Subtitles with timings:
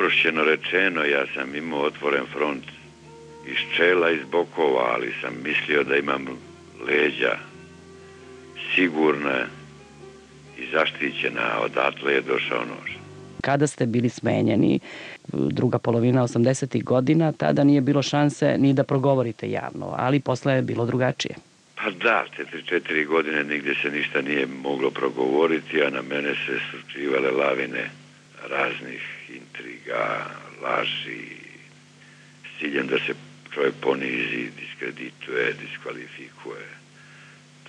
[0.00, 2.64] uprošćeno rečeno, ja sam imao otvoren front
[3.46, 6.26] iz čela, iz bokova, ali sam mislio da imam
[6.86, 7.36] leđa
[8.74, 9.38] sigurna
[10.58, 12.90] i zaštićena, odatle je došao nož.
[13.40, 14.80] Kada ste bili smenjeni,
[15.32, 16.84] druga polovina 80.
[16.84, 21.34] godina, tada nije bilo šanse ni da progovorite javno, ali posle je bilo drugačije.
[21.76, 26.58] Pa da, te četiri godine nigde se ništa nije moglo progovoriti, a na mene se
[26.70, 27.99] slučivale lavine
[28.48, 30.26] raznih intriga,
[30.62, 31.26] laži,
[32.44, 33.14] s ciljem da se
[33.54, 36.66] čovjek ponizi, diskredituje, diskvalifikuje.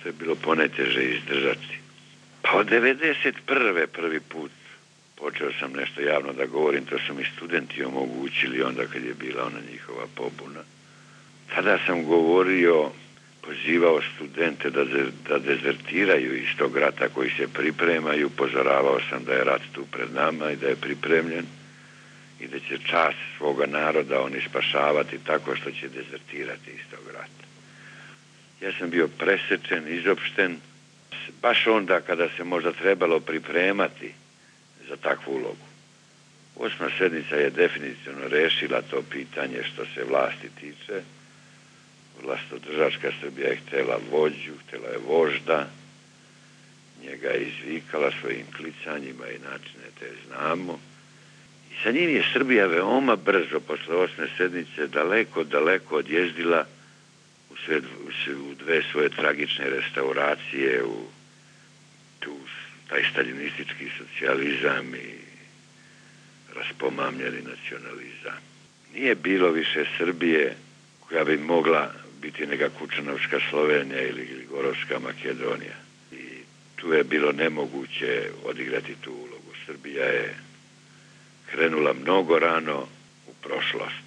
[0.02, 1.78] To je bilo poneteže izdržati.
[2.42, 3.86] Pa od 91.
[3.86, 4.50] prvi put
[5.16, 9.44] počeo sam nešto javno da govorim, to su mi studenti omogućili onda kad je bila
[9.46, 10.60] ona njihova pobuna.
[11.54, 12.90] Tada sam govorio,
[13.42, 14.84] pozivao studente da,
[15.28, 20.14] da dezertiraju iz tog rata koji se pripremaju, upozoravao sam da je rat tu pred
[20.14, 21.46] nama i da je pripremljen
[22.40, 27.44] i da će čas svoga naroda oni spašavati tako što će dezertirati iz tog rata.
[28.60, 30.56] Ja sam bio presečen, izopšten,
[31.42, 34.12] baš onda kada se možda trebalo pripremati
[34.88, 35.66] za takvu ulogu.
[36.56, 41.02] Osma sednica je definitivno rešila to pitanje što se vlasti tiče.
[42.22, 45.68] Vlastodržačka Srbija je htela vođu, htela je vožda,
[47.04, 50.80] njega je izvikala svojim klicanjima i načine te znamo.
[51.72, 56.66] I sa njim je Srbija veoma brzo, posle osme sednice, daleko, daleko odjezdila
[57.50, 57.80] u, sve,
[58.50, 61.06] u dve svoje tragične restauracije, u
[62.20, 62.36] tu
[62.88, 65.14] taj staljinistički socijalizam i
[66.54, 68.40] raspomamljeni nacionalizam.
[68.94, 70.56] Nije bilo više Srbije
[71.00, 75.76] koja bi mogla biti neka Kučanovska Slovenija ili Gorovska Makedonija.
[76.12, 76.22] I
[76.76, 79.52] tu je bilo nemoguće odigrati tu ulogu.
[79.66, 80.34] Srbija je
[81.50, 82.86] krenula mnogo rano
[83.26, 84.06] u prošlost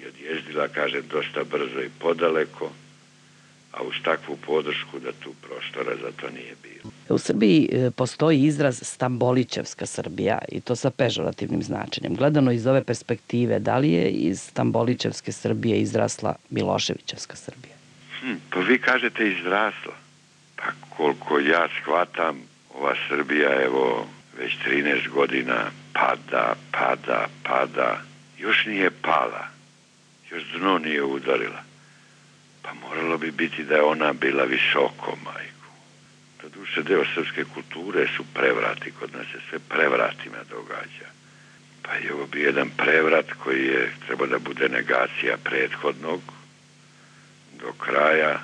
[0.00, 2.72] i odjezdila, kaže, dosta brzo i podaleko,
[3.72, 6.92] a uz takvu podršku da tu prostora za to nije bilo.
[7.08, 12.14] U Srbiji e, postoji izraz Stambolićevska Srbija i to sa pežorativnim značenjem.
[12.14, 17.74] Gledano iz ove perspektive, da li je iz Stambolićevske Srbije izrasla Miloševićevska Srbija?
[18.20, 19.94] Hm, pa vi kažete izrasla.
[20.56, 20.64] Pa
[20.96, 22.36] koliko ja shvatam,
[22.74, 24.06] ova Srbija, evo,
[24.38, 28.00] već 13 godina pada, pada, pada.
[28.38, 29.46] Još nije pala.
[30.30, 31.67] Još dno nije udarila.
[32.68, 35.70] Pa moralo bi biti da je ona bila visoko, majku.
[36.40, 41.08] To duše deo srpske kulture su prevrati, kod nas se sve prevratima događa.
[41.82, 46.20] Pa je ovo bi jedan prevrat koji je treba da bude negacija prethodnog
[47.60, 48.40] do kraja,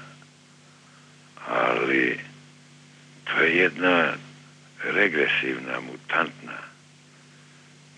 [1.47, 2.21] ali
[3.25, 4.13] to je jedna
[4.85, 6.59] regresivna, mutantna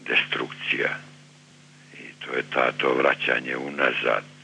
[0.07, 0.99] destrukcija
[1.95, 4.36] i to je ta to vraćanje unazad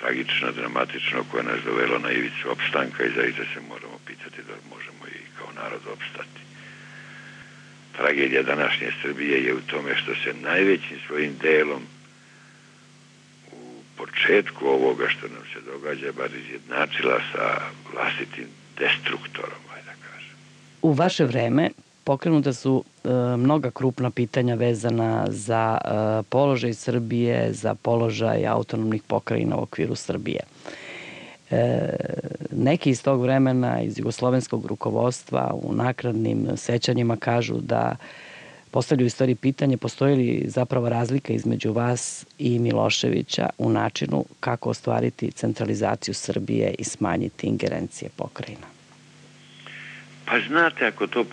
[0.00, 5.02] tragično, dramatično koje nas dovelo na ivicu opstanka i zaista se moramo pitati da možemo
[5.06, 6.40] i kao narod opstati.
[7.96, 11.82] Tragedija današnje Srbije je u tome što se najvećim svojim delom
[13.52, 17.60] u početku ovoga što nam se događa bar izjednačila sa
[17.92, 20.36] vlastitim destruktorom, da kažem.
[20.82, 21.70] U vaše vreme
[22.10, 29.56] pokrenuta su e, mnoga krupna pitanja vezana za e, položaj Srbije, za položaj autonomnih pokrajina
[29.56, 30.40] u okviru Srbije.
[31.50, 31.90] E,
[32.52, 37.96] neki iz tog vremena, iz jugoslovenskog rukovodstva, u nakradnim sećanjima kažu da
[38.70, 45.30] postavljaju istoriji pitanje postoji li zapravo razlika između vas i Miloševića u načinu kako ostvariti
[45.30, 48.79] centralizaciju Srbije i smanjiti ingerencije pokrajina?
[50.24, 51.24] Pa znate, ako to,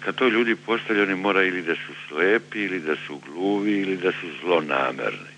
[0.00, 3.96] kad to ljudi postavljaju, oni mora ili da su slepi, ili da su gluvi, ili
[3.96, 5.36] da su zlonamerni.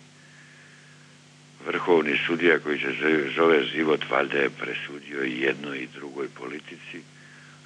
[1.66, 2.94] Vrhovni sudija koji se
[3.36, 7.02] zove život valjda je presudio i jednoj i drugoj politici,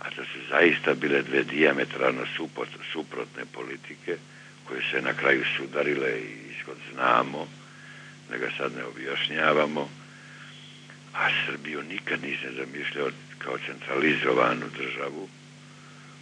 [0.01, 2.23] a da su zaista bile dve diametralno
[2.93, 4.17] suprotne politike
[4.65, 7.49] koje se na kraju sudarile i iskod znamo,
[8.31, 9.89] da ga sad ne objašnjavamo,
[11.15, 13.11] a Srbiju nikad nisam zamišljao
[13.45, 15.29] kao centralizovanu državu,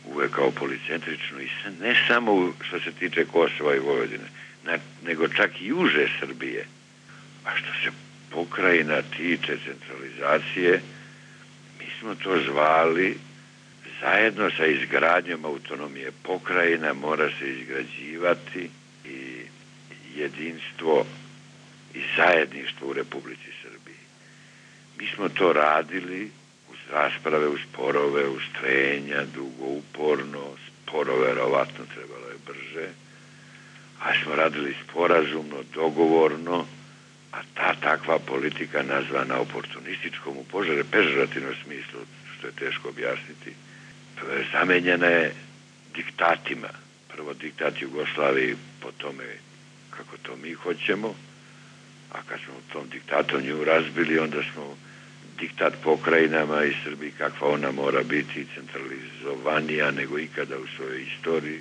[0.04, 1.48] uvek kao policentričnu i
[1.80, 4.28] ne samo što se tiče Kosova i Vojvodine,
[5.02, 6.66] nego čak i uže Srbije.
[7.44, 7.90] A što se
[8.30, 10.80] pokrajina tiče centralizacije,
[11.78, 13.18] mi smo to zvali
[14.00, 18.70] zajedno sa izgradnjom autonomije pokrajina mora se izgrađivati
[19.04, 19.40] i
[20.16, 21.06] jedinstvo
[21.94, 24.00] i zajedništvo u Republici Srbiji.
[24.98, 26.30] Mi smo to radili
[26.92, 32.88] rasprave, uz sporove, uz trenja, dugo, uporno, sporo verovatno trebalo je brže,
[34.00, 36.66] a smo radili sporazumno, dogovorno,
[37.32, 42.00] a ta takva politika nazvana oportunističkom u požare pežerativnom smislu,
[42.34, 43.54] što je teško objasniti,
[44.52, 45.34] zamenjena je
[45.94, 46.68] diktatima.
[47.08, 49.24] Prvo diktat Jugoslaviji, po tome
[49.90, 51.14] kako to mi hoćemo,
[52.12, 54.76] a kad smo tom diktatom nju razbili, onda smo
[55.40, 61.60] diktat pokrajinama i Srbiji kakva ona mora biti centralizovanija nego ikada u svojoj istoriji,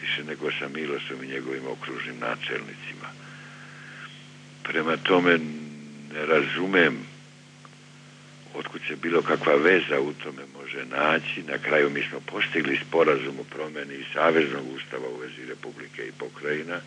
[0.00, 3.08] više nego sa Milosom i njegovim okružnim načelnicima.
[4.62, 5.38] Prema tome
[6.14, 6.98] ne razumem
[8.54, 11.42] otkud se bilo kakva veza u tome može naći.
[11.42, 16.80] Na kraju mi smo postigli sporazum o promeni Saveznog ustava u vezi Republike i pokrajina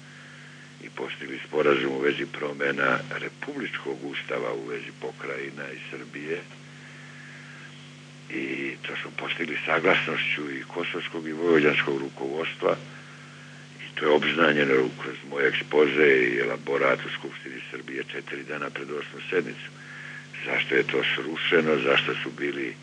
[0.83, 6.42] i postigli sporazum u vezi promena Republičkog ustava u vezi pokrajina i Srbije.
[8.30, 12.75] I to smo postigli saglasnošću i kosovskog i vojvođanskog rukovodstva.
[13.83, 18.92] I to je obznanjeno kroz moj ekspoze i elaborat u Skupštini Srbije četiri dana pred
[18.92, 19.69] osmu sednicu.
[20.45, 22.75] Zašto je to srušeno, zašto su bili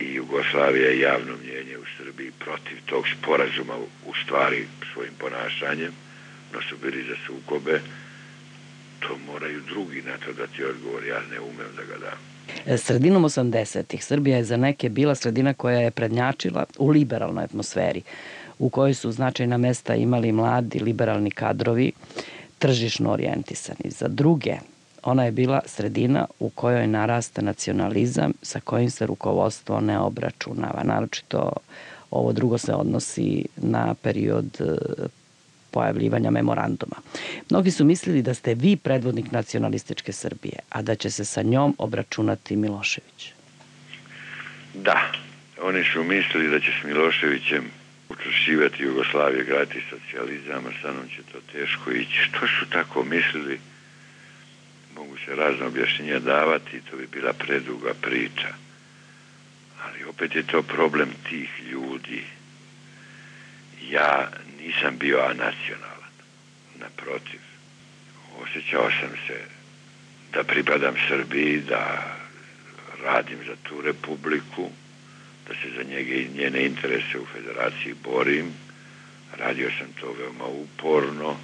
[0.00, 3.76] i Jugoslavija i javno mnjenje u Srbiji protiv tog sporazuma
[4.06, 5.92] u stvari svojim ponašanjem,
[6.54, 7.80] no su bili za sukobe,
[9.00, 12.18] to moraju drugi na to da ti odgovor, ja ne umem da ga dam.
[12.66, 18.02] E, sredinom 80-ih Srbija je za neke bila sredina koja je prednjačila u liberalnoj atmosferi,
[18.58, 21.92] u kojoj su značajna mesta imali mladi liberalni kadrovi,
[22.58, 23.90] tržišno orijentisani.
[23.90, 24.56] Za druge,
[25.02, 30.82] ona je bila sredina u kojoj narasta nacionalizam sa kojim se rukovodstvo ne obračunava.
[30.84, 31.52] Naročito
[32.10, 34.64] ovo drugo se odnosi na period e,
[35.74, 36.96] pojavljivanja memoranduma.
[37.50, 41.74] Mnogi su mislili da ste vi predvodnik nacionalističke Srbije, a da će se sa njom
[41.78, 43.32] obračunati Milošević.
[44.74, 45.12] Da,
[45.62, 47.64] oni su mislili da će s Miloševićem
[48.08, 52.18] učvršivati Jugoslavije, graditi socijalizam, a sa mnom će to teško ići.
[52.28, 53.58] Što su tako mislili?
[54.96, 58.48] mogu se razne objašnjenja davati, to bi bila preduga priča.
[59.84, 62.22] Ali opet je to problem tih ljudi.
[63.90, 64.30] Ja
[64.66, 66.14] nisam bio anacionalan.
[66.78, 67.40] Naprotiv.
[68.42, 69.40] Osjećao sam se
[70.32, 72.14] da pripadam Srbiji, da
[73.02, 74.70] radim za tu republiku,
[75.48, 78.52] da se za njege i njene interese u federaciji borim.
[79.38, 81.36] Radio sam to veoma uporno,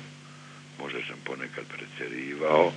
[0.78, 2.72] možda sam ponekad precerivao,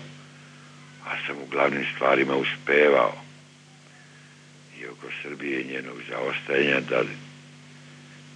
[1.05, 3.23] a sam u glavnim stvarima uspevao
[4.79, 7.03] i oko Srbije i njenog zaostajanja da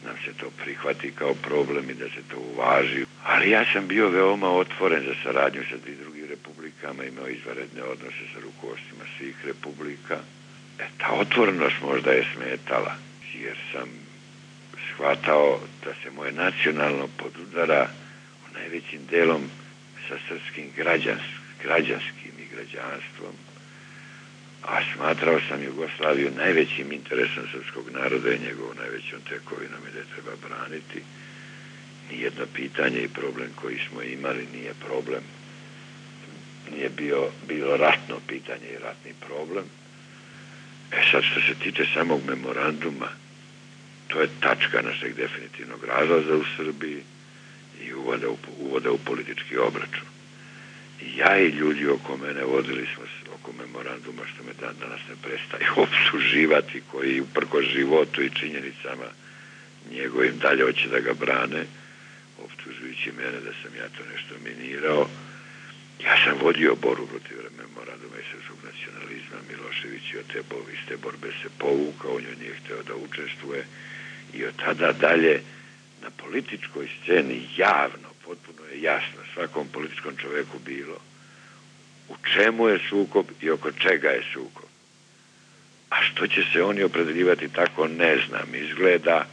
[0.07, 3.05] nam se to prihvati kao problem i da se to uvaži.
[3.23, 8.23] Ali ja sam bio veoma otvoren za saradnju sa tih drugim republikama, imao izvaredne odnose
[8.33, 10.17] sa rukovostima svih republika.
[10.79, 12.95] E, ta otvorenost možda je smetala,
[13.33, 13.89] jer sam
[14.87, 17.87] shvatao da se moje nacionalno podudara
[18.45, 19.41] u najvećim delom
[20.07, 21.21] sa srpskim građans,
[21.63, 22.27] građanskim
[22.57, 23.33] građanstvom,
[24.63, 30.13] a smatrao sam Jugoslaviju najvećim interesom srpskog naroda i njegovom najvećom tekovinom i da je
[30.13, 31.01] treba braniti.
[32.11, 35.23] Nijedno pitanje i problem koji smo imali nije problem.
[36.71, 39.65] Nije bio, bilo ratno pitanje i ratni problem.
[40.91, 43.09] E sad što se tiče samog memoranduma,
[44.07, 47.03] to je tačka našeg definitivnog razlaza u Srbiji
[47.81, 50.16] i uvoda u, uvoda u politički obračun
[51.01, 55.15] ja i ljudi oko mene vodili smo se oko memoranduma što me dan danas ne
[55.21, 59.09] prestaje obsluživati koji uprko životu i činjenicama
[59.91, 61.65] njegovim dalje hoće da ga brane
[62.43, 65.07] optužujući mene da sam ja to nešto minirao.
[66.03, 70.39] Ja sam vodio boru protiv memoranduma i srpskog nacionalizma Milošević i od te
[70.73, 73.65] iste borbe se povukao on je nije hteo da učestvuje.
[74.33, 75.41] I od tada dalje
[76.01, 80.97] na političkoj sceni javno potpuno je jasno svakom političkom čoveku bilo
[82.09, 84.69] u čemu je sukob i oko čega je sukob.
[85.89, 88.55] A što će se oni opredeljivati tako ne znam.
[88.55, 89.27] Izgleda,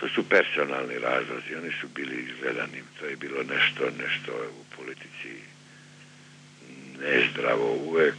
[0.00, 5.32] to su personalni razlozi, oni su bili izgledani, to je bilo nešto, nešto u politici
[7.00, 8.14] nezdravo uvek,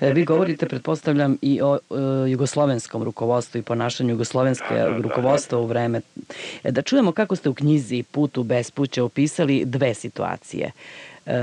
[0.00, 5.66] vi govorite, pretpostavljam, i o e, jugoslovenskom rukovodstvu i ponašanju jugoslovenske da, da, rukovodstva u
[5.66, 6.00] vreme.
[6.64, 10.70] E, da čujemo kako ste u knjizi Put u bespuće opisali dve situacije.
[11.26, 11.42] E,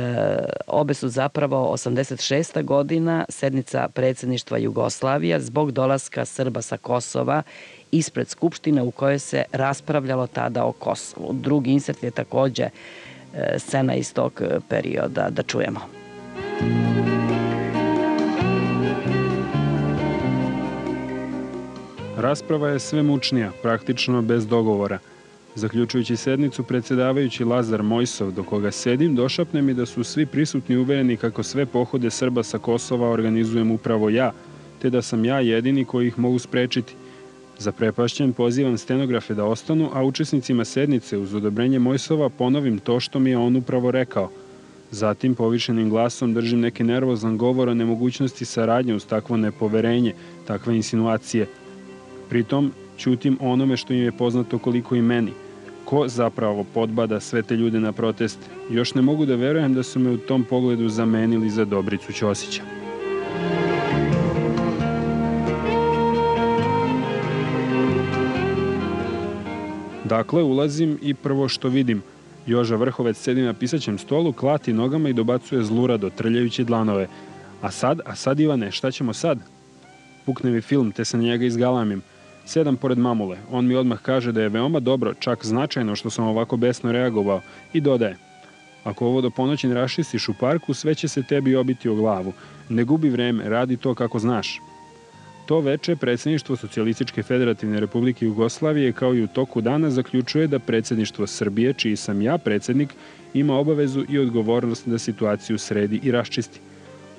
[0.67, 2.63] obe su zapravo 86.
[2.63, 7.43] godina, sednica predsedništva Jugoslavija zbog dolaska Srba sa Kosova
[7.91, 11.33] ispred Skupštine u kojoj se raspravljalo tada o Kosovu.
[11.33, 15.29] Drugi insert je takođe e, scena iz tog perioda.
[15.29, 15.79] Da čujemo.
[22.21, 24.99] Rasprava je sve mučnija, praktično bez dogovora.
[25.55, 31.17] Zaključujući sednicu, predsedavajući Lazar Mojsov, do koga sedim, došapne mi da su svi prisutni uvereni
[31.17, 34.31] kako sve pohode Srba sa Kosova organizujem upravo ja,
[34.81, 36.93] te da sam ja jedini koji ih mogu sprečiti.
[37.57, 43.29] Zaprepašćen pozivam stenografe da ostanu, a učesnicima sednice uz odobrenje Mojsova ponovim to što mi
[43.29, 44.29] je on upravo rekao.
[44.91, 50.13] Zatim povišenim glasom držim neki nervozan govor o nemogućnosti saradnje uz takvo nepoverenje,
[50.47, 51.47] takve insinuacije.
[52.31, 55.31] Pritom ćutim onome što im je poznato koliko i meni.
[55.85, 58.45] Ko zapravo podbada sve te ljude na proteste?
[58.69, 62.61] Još ne mogu da verujem da su me u tom pogledu zamenili za Dobricu Ćosića.
[70.05, 72.01] Dakle, ulazim i prvo što vidim.
[72.47, 77.07] Joža Vrhovec sedi na pisaćem stolu, klati nogama i dobacuje zlurado, trljajući dlanove.
[77.61, 79.39] A sad, a sad Ivane, šta ćemo sad?
[80.25, 82.01] Pukne mi film, te se na njega izgalamim.
[82.45, 83.37] Sedam pored mamule.
[83.51, 87.41] On mi odmah kaže da je veoma dobro, čak značajno što sam ovako besno reagovao
[87.73, 88.17] i dodaje.
[88.83, 92.33] Ako ovo do ponoći ne rašistiš u parku, sve će se tebi obiti o glavu.
[92.69, 94.61] Ne gubi vreme, radi to kako znaš.
[95.45, 101.27] To veče predsedništvo Socijalističke federativne republike Jugoslavije kao i u toku dana zaključuje da predsedništvo
[101.27, 102.93] Srbije, čiji sam ja predsednik,
[103.33, 106.59] ima obavezu i odgovornost da situaciju sredi i raščisti.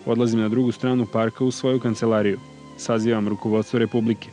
[0.06, 2.40] Odlazim na drugu stranu parka u svoju kancelariju.
[2.76, 4.28] Sazivam rukovodstvo Republike.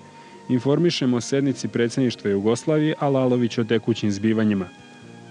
[0.50, 4.66] Informišemo o sednici predsedništva Jugoslavije, a Lalović o tekućim zbivanjima.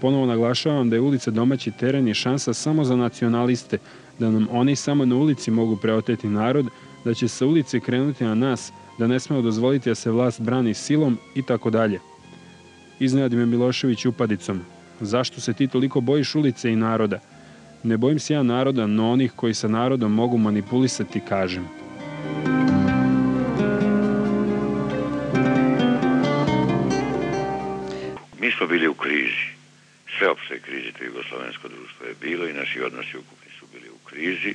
[0.01, 3.79] Ponovo naglašavam da je ulica domaći teren i šansa samo za nacionaliste,
[4.19, 6.67] da nam oni samo na ulici mogu preoteti narod,
[7.05, 10.75] da će sa ulice krenuti na nas, da ne smemo dozvoliti da se vlast brani
[10.75, 12.01] silom i tako dalje.
[12.99, 14.61] Iznenadi me Milošević upadicom.
[15.01, 17.19] Zašto se ti toliko bojiš ulice i naroda?
[17.83, 21.65] Ne bojim se ja naroda, no onih koji sa narodom mogu manipulisati, kažem.
[21.65, 22.77] Mi
[28.59, 29.47] smo bili u krizi.
[30.19, 34.55] Sveopšte krizi to jugoslovensko društvo je bilo i naši odnosi ukupni su bili u krizi.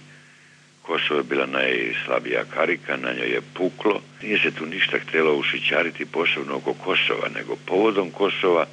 [0.81, 4.01] Kosovo je bila najslabija karika, na njoj je puklo.
[4.21, 8.65] Nije se tu ništa htjelo ušićariti posebno oko Kosova, nego povodom Kosova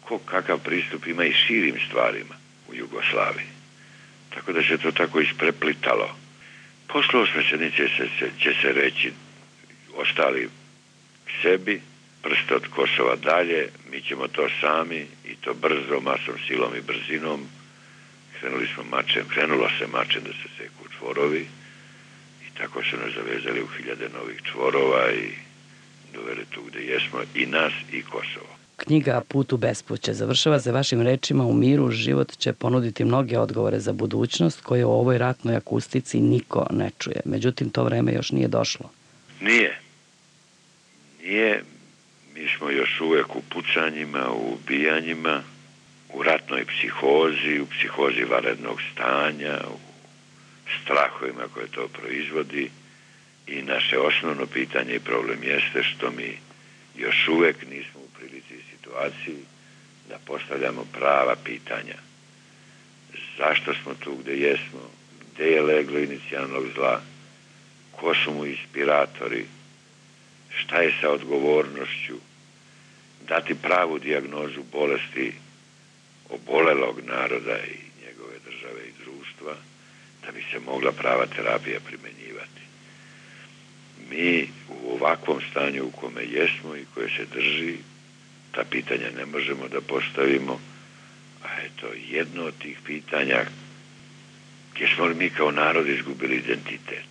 [0.00, 2.34] ko kakav pristup ima i širim stvarima
[2.68, 3.46] u Jugoslaviji.
[4.34, 6.16] Tako da se to tako ispreplitalo.
[6.86, 9.12] Posle osme sednice se, će se reći
[9.96, 10.48] ostali
[11.42, 11.80] sebi,
[12.22, 17.40] prste od Kosova dalje, mi ćemo to sami i to brzo, masom silom i brzinom,
[18.40, 21.46] krenuli smo mačem, krenulo se mačem da se seku čvorovi
[22.46, 25.30] i tako su nas zavezali u hiljade novih čvorova i
[26.14, 28.52] doveli tu gde jesmo i nas i Kosovo.
[28.76, 33.80] Knjiga Put u bespuće završava se vašim rečima u miru život će ponuditi mnoge odgovore
[33.80, 37.20] za budućnost koje u ovoj ratnoj akustici niko ne čuje.
[37.24, 38.90] Međutim, to vreme još nije došlo.
[39.40, 39.80] Nije.
[41.22, 41.62] Nije.
[42.34, 45.42] Mi smo još uvek u pucanjima, u ubijanjima,
[46.12, 49.78] u ratnoj psihozi, u psihozi varednog stanja, u
[50.82, 52.70] strahovima koje to proizvodi
[53.46, 56.38] i naše osnovno pitanje i problem jeste što mi
[56.96, 59.44] još uvek nismo u prilici situaciji
[60.08, 61.96] da postavljamo prava pitanja.
[63.38, 64.90] Zašto smo tu gde jesmo?
[65.34, 67.02] Gde je leglo inicijalnog zla?
[67.92, 69.46] Ko su mu inspiratori?
[70.56, 72.16] Šta je sa odgovornošću?
[73.28, 75.32] Dati pravu dijagnozu bolesti
[76.30, 79.54] obolelog naroda i njegove države i društva,
[80.26, 82.62] da bi se mogla prava terapija primenjivati.
[84.10, 87.76] Mi u ovakvom stanju u kome jesmo i koje se drži,
[88.52, 90.60] ta pitanja ne možemo da postavimo,
[91.44, 93.44] a eto, jedno od tih pitanja
[94.74, 97.04] gdje smo li mi kao narod izgubili identitet.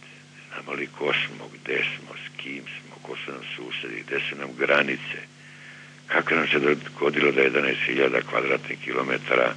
[0.47, 4.35] Znamo li ko smo, gde smo, s kim smo, ko su nam susedi, gde su
[4.35, 5.19] nam granice,
[6.07, 9.55] kako nam se dogodilo da 11.000 kvadratnih kilometara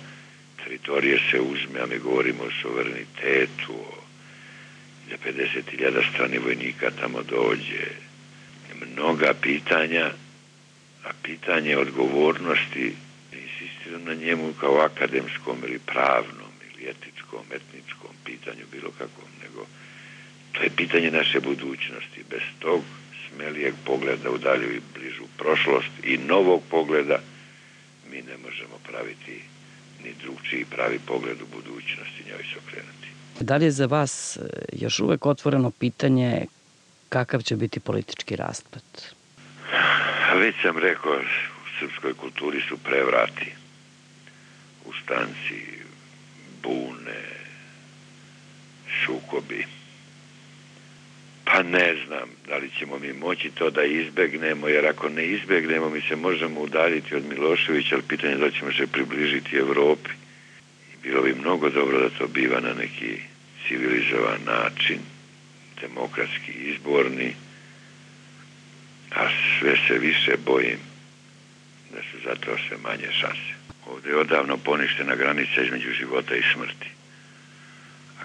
[0.65, 4.05] teritorije se uzme, a mi govorimo o suverenitetu, o
[5.11, 7.87] da 50.000 strani vojnika tamo dođe.
[8.93, 10.11] Mnoga pitanja,
[11.05, 12.95] a pitanje odgovornosti
[13.33, 19.67] insistiram na njemu kao akademskom ili pravnom ili etičkom, etničkom pitanju, bilo kakvom, nego
[20.53, 22.25] to je pitanje naše budućnosti.
[22.31, 22.83] Bez tog
[23.35, 27.19] smelijeg pogleda u dalju i bližu prošlost i novog pogleda
[28.11, 29.43] mi ne možemo praviti
[30.05, 33.09] ni drugčiji pravi pogled u budućnosti njoj se okrenuti.
[33.41, 34.41] Da li je za vas e,
[34.73, 36.47] još uvek otvoreno pitanje
[37.09, 38.83] kakav će biti politički raspad?
[40.37, 43.53] Već sam rekao, u srpskoj kulturi su prevrati,
[44.87, 45.61] ustanci,
[46.63, 47.25] bune,
[49.05, 49.67] sukobi.
[51.55, 55.89] Pa ne znam da li ćemo mi moći to da izbegnemo, jer ako ne izbegnemo
[55.91, 60.11] mi se možemo udaljiti od Miloševića, ali pitanje da ćemo se približiti Evropi.
[60.95, 63.19] I bilo bi mnogo dobro da to biva na neki
[63.69, 64.99] civilizovan način,
[65.81, 67.35] demokratski izborni,
[69.11, 70.79] a sve se više bojim
[71.93, 73.55] da su zato sve manje šanse.
[73.87, 76.94] Ovde je odavno poništena granica između života i smrti.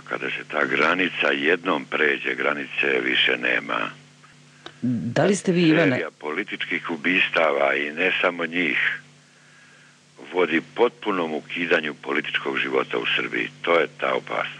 [0.10, 3.90] Kada se ta granica jednom pređe, granice više nema.
[4.82, 5.92] Da li ste vi, Ivane...
[5.92, 9.02] Serija političkih ubistava i ne samo njih
[10.34, 13.50] vodi potpunom ukidanju političkog života u Srbiji.
[13.62, 14.60] To je ta opasnost.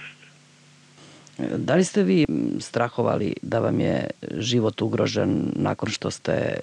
[1.38, 2.26] Da li ste vi
[2.60, 6.60] strahovali da vam je život ugrožen nakon što ste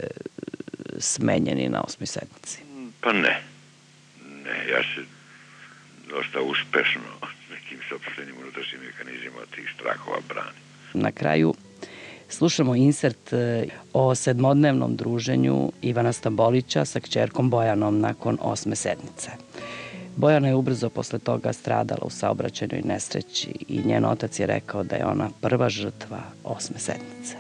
[0.99, 2.63] smenjeni na osmi sednici?
[3.01, 3.41] Pa ne.
[4.45, 5.03] Ne, ja se
[6.09, 7.36] dosta uspešno
[7.89, 10.59] sobstvenim unutrašnjim mehanizmima tih strahova brani.
[10.95, 11.55] Na kraju
[12.29, 19.31] slušamo insert e, o sedmodnevnom druženju Ivana Stambolića sa kćerkom Bojanom nakon osme sednice.
[20.17, 24.97] Bojana je ubrzo posle toga stradala u saobraćajnoj nesreći i njen otac je rekao da
[24.97, 27.37] je ona prva žrtva osme sednice.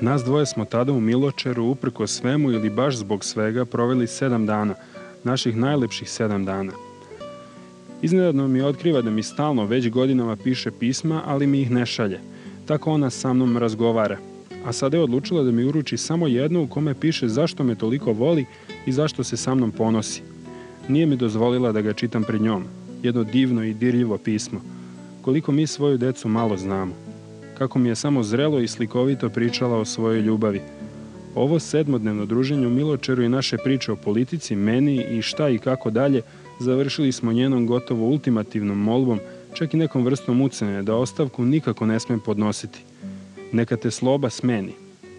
[0.00, 4.74] Nas dvoje smo tada u Miločeru, uprko svemu ili baš zbog svega, proveli sedam dana,
[5.24, 6.72] naših najlepših sedam dana.
[8.02, 12.20] Iznenadno mi otkriva da mi stalno već godinama piše pisma, ali mi ih ne šalje.
[12.66, 14.18] Tako ona sa mnom razgovara.
[14.64, 18.12] A sada je odlučila da mi uruči samo jedno u kome piše zašto me toliko
[18.12, 18.46] voli
[18.86, 20.22] i zašto se sa mnom ponosi.
[20.88, 22.64] Nije mi dozvolila da ga čitam pred njom.
[23.02, 24.60] Jedno divno i dirljivo pismo.
[25.22, 27.10] Koliko mi svoju decu malo znamo
[27.60, 30.60] kako mi je samo zrelo i slikovito pričala o svojoj ljubavi.
[31.34, 35.90] Ovo sedmodnevno druženje u Miločeru i naše priče o politici, meni i šta i kako
[35.90, 36.22] dalje,
[36.60, 39.20] završili smo njenom gotovo ultimativnom molbom,
[39.54, 42.78] čak i nekom vrstom ucene, da ostavku nikako ne smem podnositi.
[43.52, 44.72] Neka te sloba smeni.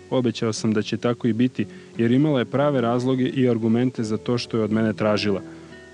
[0.09, 1.65] Obećao sam da će tako i biti,
[1.97, 5.41] jer imala je prave razloge i argumente za to što je od mene tražila.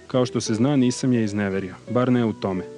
[0.07, 2.76] Kao što se zna, nisam je izneverio, bar ne u tome.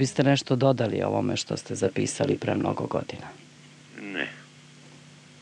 [0.00, 3.26] Biste nešto dodali ovome što ste zapisali pre mnogo godina?